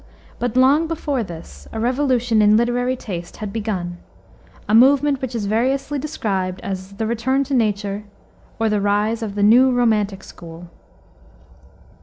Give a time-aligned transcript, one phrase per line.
[0.39, 3.97] But long before this a revolution in literary taste had begun,
[4.67, 8.05] a movement which is variously described as The Return to Nature,
[8.57, 10.71] or The Rise of the New Romantic School.